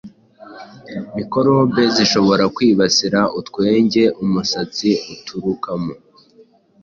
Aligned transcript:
mikorobe 1.15 1.83
zishobora 1.95 2.43
kwibasira 2.55 3.19
utwenge 3.39 4.03
umusatsi 4.23 4.89
uturukamo. 5.13 5.93